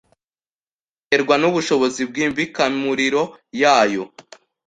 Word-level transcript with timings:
biterwa 1.01 1.35
n’ubushobozi 1.41 2.01
bw’imbikamuriro 2.09 3.23
yayo 3.61 4.03